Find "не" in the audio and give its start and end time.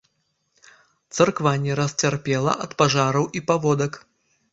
1.65-1.75